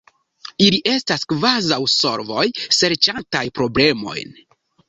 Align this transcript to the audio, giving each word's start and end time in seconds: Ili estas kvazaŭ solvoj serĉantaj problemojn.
Ili 0.67 0.79
estas 0.91 1.25
kvazaŭ 1.33 1.79
solvoj 1.97 2.47
serĉantaj 2.79 3.47
problemojn. 3.61 4.39